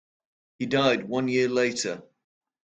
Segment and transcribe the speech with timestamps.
[0.57, 2.01] He died one year later.